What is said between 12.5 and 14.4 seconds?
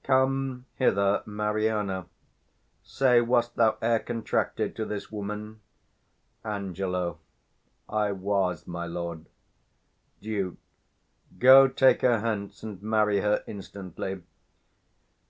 and marry her instantly.